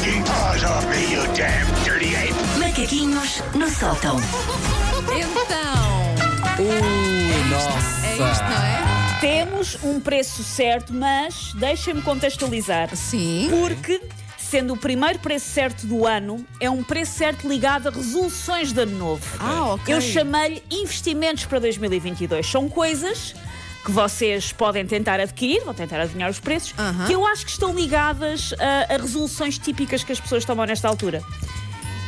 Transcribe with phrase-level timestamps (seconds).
[0.00, 2.34] taking paws off me, you damn dirty ape!
[2.58, 4.16] Macaquinhos no sótão.
[5.12, 6.14] Então,
[6.58, 8.06] Ui, nossa.
[8.06, 9.18] é isto, não é?
[9.20, 12.94] Temos um preço certo, mas deixem-me contextualizar.
[12.96, 13.48] Sim.
[13.50, 14.00] Porque,
[14.38, 18.80] sendo o primeiro preço certo do ano, é um preço certo ligado a resoluções de
[18.80, 19.26] ano novo.
[19.38, 19.94] Ah, ok.
[19.94, 22.46] Eu chamei-lhe investimentos para 2022.
[22.46, 23.34] São coisas
[23.84, 26.74] que vocês podem tentar adquirir, vão tentar adivinhar os preços,
[27.06, 30.86] que eu acho que estão ligadas a, a resoluções típicas que as pessoas tomam nesta
[30.88, 31.22] altura.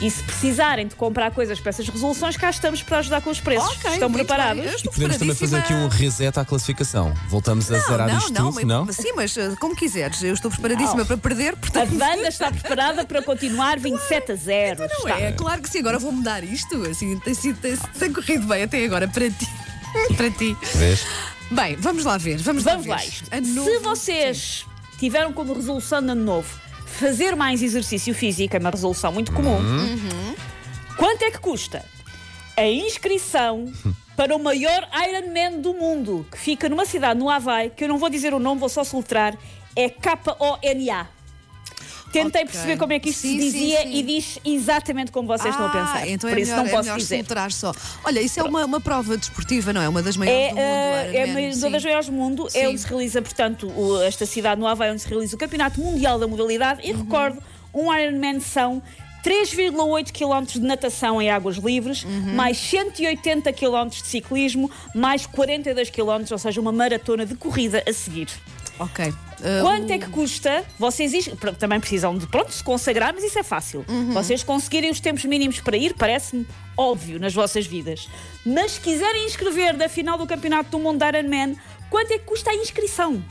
[0.00, 3.38] E se precisarem de comprar coisas para essas resoluções, cá estamos para ajudar com os
[3.40, 3.68] preços.
[3.76, 4.64] Ok, Estão preparados?
[4.66, 7.14] estou Podemos também fazer aqui um reset à classificação.
[7.28, 8.92] Voltamos a zerar não, isto não, tudo, mas- não?
[8.92, 10.20] Sim, mas uh, como quiseres.
[10.24, 11.06] Eu estou preparadíssima Não.
[11.06, 11.92] para perder, A portanto.
[11.92, 14.80] Wanda está preparada para continuar 27 a 0.
[14.80, 15.20] Não Está.
[15.20, 15.30] é?
[15.32, 16.82] Claro que sim, agora vou mudar isto.
[16.82, 19.48] Assim, tem, sido- tem, tem corrido bem até agora para ti.
[20.16, 20.56] para ti.
[20.74, 21.06] Vês?
[21.50, 22.38] Bem, vamos lá ver.
[22.38, 23.08] Vamos, Vamos lá lá ver.
[23.08, 23.28] isto.
[23.32, 24.66] Ano Se vocês
[24.98, 29.56] tiveram como resolução de ano novo fazer mais exercício físico, é uma resolução muito comum,
[29.56, 30.34] Uhum.
[30.96, 31.84] quanto é que custa
[32.56, 33.72] a inscrição
[34.16, 37.98] para o maior Ironman do mundo, que fica numa cidade no Havaí, que eu não
[37.98, 39.36] vou dizer o nome, vou só soltar,
[39.74, 41.06] é K-O-N-A.
[42.12, 42.52] Tentei Ok.
[42.52, 43.94] perceber como é que isto Sim, se sim, dizia sim.
[43.96, 45.96] e diz exatamente como vocês estão a pensar.
[46.02, 47.24] Ah, então é Por isso melhor, não é posso melhor dizer.
[47.52, 47.72] só.
[48.04, 49.88] Olha, isso é uma, uma prova desportiva, não é?
[49.88, 50.60] Uma das maiores É, do mundo.
[50.60, 51.70] eh, é uma sim.
[51.70, 52.58] das maiores do mundo, Sim.
[52.58, 55.80] é onde se realiza, portanto, o- esta cidade no Havaí, onde se realiza o Campeonato
[55.80, 56.82] Mundial da Modalidade.
[56.82, 56.88] Uhum.
[56.88, 57.42] E recordo,
[57.74, 58.82] um Ironman são
[59.24, 62.34] 3,8 km de natação em águas livres, Uhum.
[62.34, 67.92] mais 180 km de ciclismo, mais 42 km, ou seja, uma maratona de corrida a
[67.92, 68.28] seguir.
[68.78, 69.12] Ok.
[69.60, 70.64] Quanto é que custa?
[70.78, 71.12] Vocês
[71.58, 73.84] também precisam de pronto se consagrar, mas isso é fácil.
[73.88, 74.12] Uhum.
[74.12, 78.08] Vocês conseguirem os tempos mínimos para ir, parece-me óbvio nas vossas vidas.
[78.46, 81.56] Mas se quiserem inscrever da final do Campeonato do Mundo Ironman,
[81.90, 83.22] quanto é que custa a inscrição?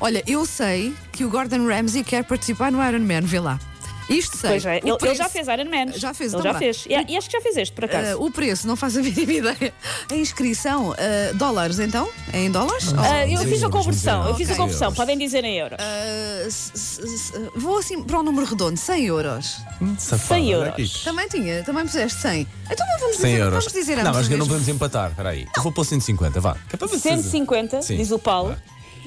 [0.00, 3.60] Olha, eu sei que o Gordon Ramsay quer participar no Ironman, vê lá.
[4.08, 4.50] Isto sei.
[4.50, 5.92] Pois é, O ele, ele preço- já fez Ironman.
[5.94, 6.84] Já fez, ele então já fez.
[6.88, 8.18] E, e acho que já fez este, por acaso.
[8.18, 9.72] Uh, o preço, não faz a mínima ideia.
[10.10, 10.94] A inscrição, uh,
[11.34, 12.08] dólares então?
[12.32, 12.92] É em dólares?
[12.96, 15.78] Ah, eu Sim, fiz a conversão, eu fiz a conversão, podem dizer em euros.
[15.80, 19.56] Uh, vou assim para um número redondo, 100 euros.
[19.98, 21.02] Safado, 100 olha euros.
[21.04, 22.46] Também tinha, também puseste 100.
[22.70, 23.64] Então não vamos 100 dizer, euros.
[23.64, 25.10] vamos dizer não, ambos mas o que não podemos empatar.
[25.10, 25.46] Espera aí.
[25.56, 26.54] Eu vou pôr 150, vá.
[26.68, 27.96] Que é para ver se- 150, Sim.
[27.96, 28.50] diz o Paulo.
[28.50, 28.56] Vá.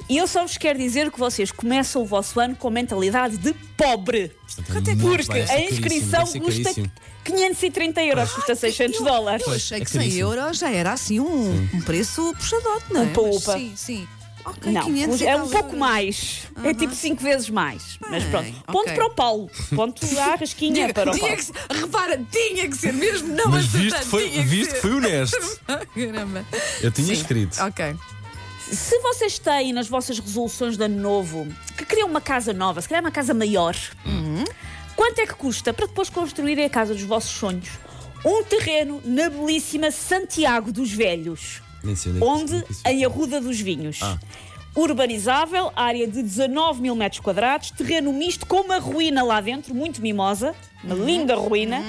[0.09, 3.53] E eu só vos quero dizer que vocês começam o vosso ano com mentalidade de
[3.77, 4.31] pobre.
[4.55, 6.91] Portanto, é Porque bem, ser a inscrição custa caríssimo.
[7.23, 9.45] 530 euros, custa 600 dólares.
[9.47, 10.21] Eu achei é que 100 caríssimo.
[10.23, 13.05] euros já era assim um, um preço puxadote, não é?
[13.05, 13.53] Upa, Mas upa.
[13.57, 14.07] Sim, sim.
[14.47, 15.73] Ok, Não, 500 é um pouco euros.
[15.79, 16.41] mais.
[16.63, 17.97] É tipo 5 vezes mais.
[18.07, 18.53] Mas pronto.
[18.67, 18.93] Ponto ok.
[18.93, 19.49] para o Paulo.
[19.75, 21.37] Ponto à rasquinha Tinha, para o tinha Paulo.
[21.37, 24.47] que ser, repara, tinha que ser mesmo, não Mas acertando, visto que foi, tinha que
[24.49, 24.75] visto ser.
[24.75, 25.59] que foi honesto.
[25.95, 26.45] Caramba.
[26.79, 27.59] Eu tinha Sim, escrito.
[27.63, 27.95] Ok.
[28.71, 32.89] Se vocês têm nas vossas resoluções de ano novo que queriam uma casa nova, se
[32.89, 33.75] calhar uma casa maior,
[34.95, 37.69] quanto é que custa para depois construírem a casa dos vossos sonhos?
[38.25, 41.61] Um terreno na belíssima Santiago dos Velhos.
[42.21, 43.99] Onde é Em Arruda dos Vinhos.
[44.01, 44.17] Ah.
[44.75, 50.01] Urbanizável, área de 19 mil metros quadrados, terreno misto com uma ruína lá dentro, muito
[50.01, 50.53] mimosa,
[50.83, 51.05] uma Uhum.
[51.05, 51.81] linda ruína,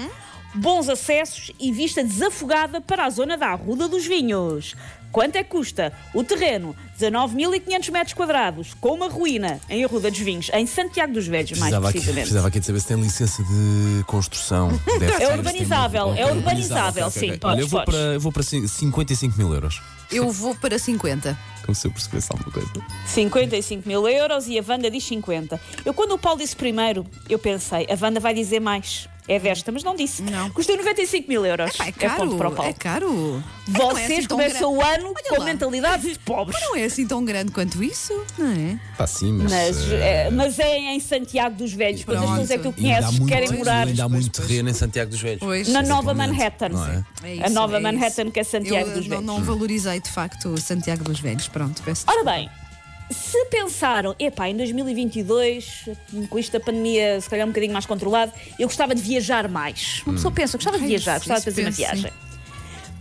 [0.56, 4.74] bons acessos e vista desafogada para a zona da Arruda dos Vinhos.
[5.12, 5.94] Quanto é que custa?
[6.12, 11.26] O terreno, 19.500 metros quadrados, com uma ruína em Arruda dos Vinhos, em Santiago dos
[11.26, 12.22] Velhos, mais Precisava aqui, precisamente.
[12.24, 14.68] precisava aqui de saber se tem licença de construção.
[14.84, 17.38] Deve ter, se tem urbanizável, é urbanizável, sim, ok.
[17.38, 19.80] podes, Olha, eu vou, para, eu vou para cin- 55 mil euros.
[20.10, 21.38] Eu vou para 50.
[21.64, 22.70] Como se eu percebesse alguma coisa.
[23.06, 25.58] 55 mil euros e a Wanda diz 50.
[25.84, 29.08] Eu, quando o Paulo disse primeiro, eu pensei, a Wanda vai dizer mais.
[29.28, 30.22] É desta, mas não disse.
[30.22, 30.50] Não.
[30.50, 31.76] Custa 95 mil euros.
[31.76, 32.36] Pá, é ponto caro.
[32.36, 32.64] para o.
[32.64, 33.42] É caro.
[33.66, 35.44] É não é Vocês assim começam o ano Olha com lá.
[35.44, 36.60] mentalidade de pobres.
[36.60, 38.78] Não é assim tão grande quanto isso, não é?
[38.96, 39.50] Pá, sim, mas.
[39.50, 42.04] Mas, é, mas é em Santiago dos Velhos.
[42.04, 42.40] Quantas Pronto.
[42.40, 44.48] pessoas é que tu conheces que muito, querem morar ainda há muito pois.
[44.48, 45.40] terreno em Santiago dos Velhos.
[45.40, 45.68] Pois.
[45.68, 46.14] na Nova.
[46.14, 46.68] Manhattan?
[46.68, 47.04] Não é?
[47.24, 48.30] É a isso, Nova é Manhattan, isso.
[48.32, 49.26] que é Santiago eu, dos não, Velhos.
[49.26, 51.48] não valorizei de facto Santiago dos Velhos.
[51.48, 52.48] Pronto, peço Ora bem,
[53.10, 55.88] se pensaram, epá, em 2022,
[56.28, 60.02] com isto da pandemia se calhar um bocadinho mais controlado, eu gostava de viajar mais.
[60.04, 62.12] Uma pessoa pensa, gostava de É viajar, gostava de fazer uma viagem.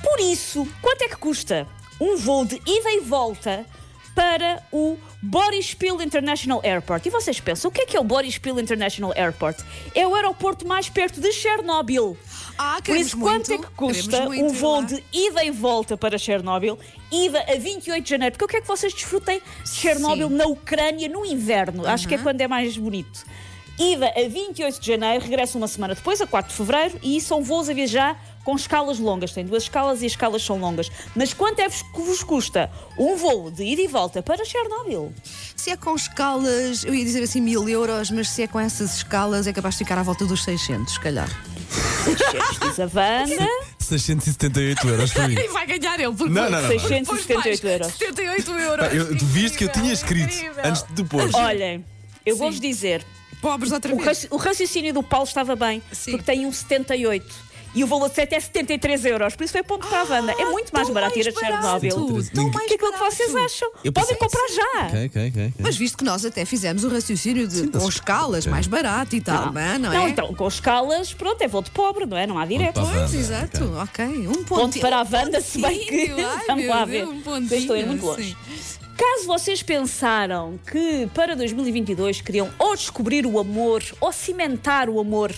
[0.03, 1.67] Por isso, quanto é que custa
[1.99, 3.65] um voo de ida e volta
[4.15, 7.05] para o Boryspil International Airport?
[7.05, 9.59] E vocês pensam, o que é que é o Boryspil International Airport?
[9.93, 12.17] É o aeroporto mais perto de Chernobyl.
[12.57, 16.17] Ah, Por isso, quanto muito, é que custa um voo de ida e volta para
[16.17, 16.79] Chernobyl,
[17.11, 18.31] ida a 28 de janeiro?
[18.31, 20.35] Porque eu quero que vocês desfrutem de Chernobyl Sim.
[20.35, 21.85] na Ucrânia no inverno.
[21.85, 23.25] Acho que é quando é mais bonito.
[23.77, 27.43] Ida a 28 de janeiro, regressa uma semana depois, a 4 de fevereiro, e são
[27.43, 29.33] voos a viajar com escalas longas.
[29.33, 30.89] Tem duas escalas e as escalas são longas.
[31.15, 35.13] Mas quanto é que vos custa um voo de ida e volta para Chernobyl?
[35.55, 38.97] se é com escalas, eu ia dizer assim mil euros, mas se é com essas
[38.97, 41.27] escalas é capaz de ficar à volta dos 600, se calhar.
[42.03, 43.49] 600 diz a Wanda.
[43.79, 45.35] 678 euros mim.
[45.43, 46.67] E vai ganhar ele, porque Não, não, não.
[46.69, 47.87] 678 euros.
[47.93, 48.87] 78 euros.
[48.87, 50.63] Pá, eu- tu viste que eu tinha escrito Incrível.
[50.63, 51.29] antes de pôr.
[51.33, 51.83] Olhem,
[52.25, 53.03] eu vou-vos dizer,
[53.41, 54.07] Pobres outra o, vez.
[54.07, 56.11] raci- o raciocínio do Paulo estava bem, Sim.
[56.11, 57.45] porque tem um 78.
[57.77, 60.31] E o valor de 7 é 73 euros, por isso foi ponto para a Wanda.
[60.39, 61.81] É muito mais barato ir a Ah, mais barato.
[61.81, 62.15] Chernobyl.
[62.45, 63.69] O que é aquilo que vocês acham?
[63.83, 64.85] Eu Podem comprar já.
[64.87, 65.53] Ok, ok, ok.
[65.59, 69.19] Mas visto que nós até fizemos o raciocínio de com tá- escalas, mais barato e
[69.19, 70.07] tal, não, não é?
[70.09, 72.25] então, com escalas, pronto, é voo de pobre, não é?
[72.25, 72.79] Não há direto.
[72.79, 74.05] Pois, exato, ok.
[74.25, 76.11] Um ponto, Ponto para a Wanda, se bem que.
[76.11, 77.13] Ai, Vamos meu lá Deus, ver.
[77.13, 78.23] Um pontinho, Eu estou a ir muito longe.
[78.23, 78.74] sim.
[78.97, 85.33] Caso vocês pensaram que para 2022 queriam ou descobrir o amor ou cimentar o amor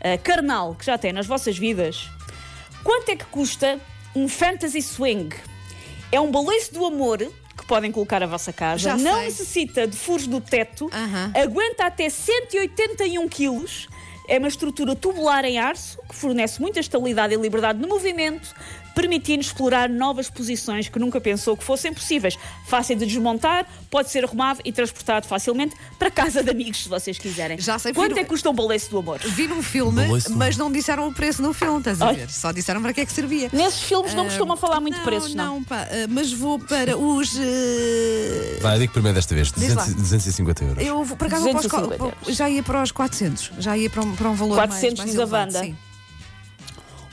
[0.00, 2.08] eh, carnal que já têm nas vossas vidas,
[2.84, 3.80] quanto é que custa
[4.14, 5.34] um fantasy swing?
[6.12, 7.18] É um baliço do amor
[7.56, 9.24] que podem colocar a vossa casa, Já não sei.
[9.24, 11.32] necessita de furos no teto, Aham.
[11.34, 13.88] aguenta até 181 quilos.
[14.28, 18.54] É uma estrutura tubular em arço que fornece muita estabilidade e liberdade no movimento,
[18.94, 22.36] permitindo explorar novas posições que nunca pensou que fossem possíveis.
[22.66, 27.18] Fácil de desmontar, pode ser arrumado e transportado facilmente para casa de amigos, se vocês
[27.18, 27.58] quiserem.
[27.58, 29.18] Já sei, Quanto é que custa um baleço do amor?
[29.20, 30.02] Vi num filme,
[30.36, 32.14] mas não disseram o preço no filme, estás a Ai.
[32.16, 32.30] ver?
[32.30, 33.48] Só disseram para que é que servia.
[33.52, 35.54] Nesses filmes não costumam falar muito de não, preços, não.
[35.56, 37.36] Não, pá, ah, mas vou para os.
[37.38, 39.52] eh, Vai, eu digo primeiro desta vez.
[39.52, 39.82] Diz lá.
[39.82, 40.84] 200, 250 euros.
[40.84, 42.36] Eu vou- por acaso vou para os, 250 co- euros.
[42.36, 45.10] já ia para os 400, já ia para um, para um valor 400 mais, mais
[45.10, 45.64] diz a elevado, Wanda.
[45.66, 45.76] sim.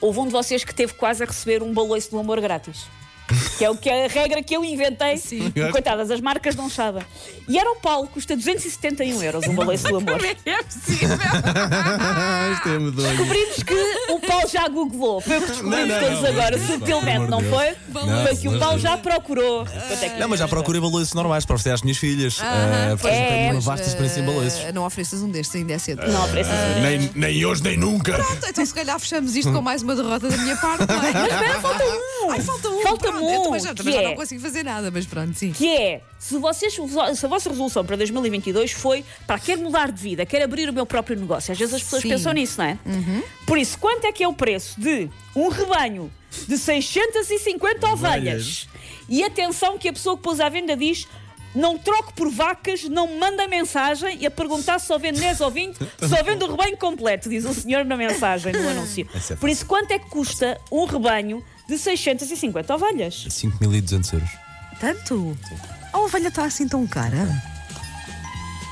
[0.02, 2.88] Houve um de vocês que teve quase a receber um baloiço do amor grátis.
[3.60, 5.18] Que é o que é a regra que eu inventei.
[5.18, 5.52] Sim.
[5.54, 7.04] E, Coitadas, as marcas não sabem.
[7.46, 10.20] E era o Paulo, custa 271 euros um baloiço do amor.
[10.46, 11.10] É possível?
[11.62, 13.10] Ah, isto é medonho.
[13.10, 15.20] Descobrimos que o Paulo já googlou.
[15.20, 17.76] Foi o que descobrimos Não, não, todos não, agora, não, subtilmente, não foi?
[17.94, 19.66] Não, foi que o de já procurou.
[19.66, 22.40] Quanto é que Não, mas já procurei baloiços normais para oferecer às minhas filhas.
[22.42, 24.66] Ah, portanto, É, tenho uma vasta experiência em baloiços.
[24.66, 26.08] Ah, não ofereças um destes, ainda é cedo.
[26.08, 26.82] Não oferece assim.
[26.82, 28.14] Nem, nem hoje, nem nunca.
[28.14, 31.12] Pronto, então se calhar fechamos isto com mais uma derrota da minha parte, não é?
[31.14, 32.32] Mas espera, falta um.
[32.32, 32.82] Ai, falta um.
[32.82, 35.52] Falta um, Eu também já, também já é- não consigo fazer nada, mas pronto, sim.
[35.52, 40.02] que é, se, vocês, se a vossa resolução para 2022 foi, para quero mudar de
[40.02, 41.52] vida, quero abrir o meu próprio negócio.
[41.52, 42.10] Às vezes as pessoas Sim.
[42.10, 42.78] pensam nisso, não é?
[43.46, 46.12] Por isso, quanto é que é o preço de um rebanho
[46.48, 48.68] de 650 ovelhas?
[49.08, 51.08] E atenção que a pessoa que pôs à venda diz...
[51.56, 55.42] Não troco por vacas, não me manda mensagem e a perguntar se só vende 10
[55.42, 59.08] ou 20, só vende o rebanho completo, diz o senhor na mensagem, no anúncio.
[59.32, 63.26] É Por isso, quanto é que custa um rebanho de 650 ovelhas?
[63.30, 64.30] 5.200 euros.
[64.80, 65.38] Tanto?
[65.92, 67.28] A ovelha está assim tão cara?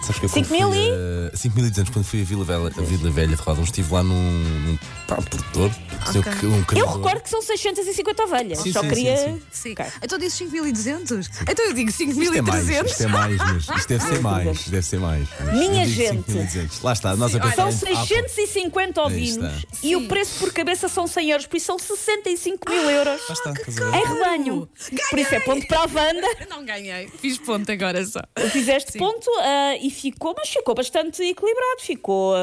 [0.07, 1.33] Sabes que eu Cinco quando mil fui e?
[1.33, 3.63] a- 5 mil e 200 quando fui a Vila Velha, a Vila Velha de Rodão,
[3.63, 5.71] estive lá num, num pá, um produtor.
[6.07, 6.48] Ok.
[6.50, 6.95] Um, um Eu criador.
[6.95, 8.59] recordo que são 650 ovelhas.
[8.59, 9.18] Sim, Só sim, queria.
[9.18, 9.71] sim, sim.
[9.74, 9.86] Ok.
[10.01, 11.30] Então disse 5.200?
[11.50, 12.86] Então eu digo Isto é mais, 5.300.
[12.86, 15.27] isto é mais, mas isto deve ser mais, isto deve ser mais.
[15.39, 16.31] Mas Minha eu digo gente.
[16.31, 16.83] 5.200.
[16.83, 19.77] Lá está, nós a pensar São em- 650 ovinos Aí está.
[19.83, 23.33] e o preço por cabeça são 100 euros, por isso são 65 mil euros Lá
[23.33, 23.98] está, estás a ver?
[23.98, 24.69] em rebanho.
[25.09, 26.27] Por isso é ponto para a Wanda.
[26.50, 28.21] Não ganhei, fiz ponto agora só.
[28.51, 29.00] Fizeste Sim.
[29.00, 31.81] ponto ah, e ficou, mas ficou bastante equilibrado.
[31.81, 32.35] Ficou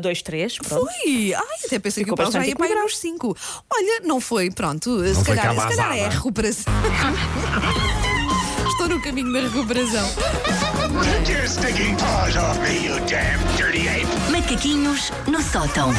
[0.00, 0.56] 2-3.
[0.66, 0.86] pronto.
[0.86, 1.34] Fui!
[1.34, 3.36] Ai, até pensei Ficou que o Paulo já ia para nos 5.
[3.72, 5.02] Olha, não foi, pronto.
[5.04, 6.72] se, foi calhar, se calhar é a recuperação.
[8.68, 10.08] Estou no caminho da recuperação.
[11.02, 14.06] Take your stinking paws off me, you damn dirty ape!
[14.30, 15.92] Macaquinhos no sótão.